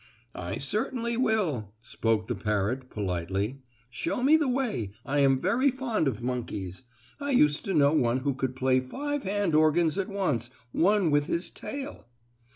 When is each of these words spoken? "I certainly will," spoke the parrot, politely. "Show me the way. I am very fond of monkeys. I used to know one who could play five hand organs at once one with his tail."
"I 0.33 0.57
certainly 0.57 1.15
will," 1.15 1.75
spoke 1.83 2.27
the 2.27 2.33
parrot, 2.33 2.89
politely. 2.89 3.61
"Show 3.91 4.23
me 4.23 4.35
the 4.35 4.47
way. 4.47 4.93
I 5.05 5.19
am 5.19 5.39
very 5.39 5.69
fond 5.69 6.07
of 6.07 6.23
monkeys. 6.23 6.81
I 7.19 7.29
used 7.29 7.63
to 7.65 7.75
know 7.75 7.93
one 7.93 8.21
who 8.21 8.33
could 8.33 8.55
play 8.55 8.79
five 8.79 9.25
hand 9.25 9.53
organs 9.53 9.99
at 9.99 10.07
once 10.09 10.49
one 10.71 11.11
with 11.11 11.27
his 11.27 11.51
tail." 11.51 12.07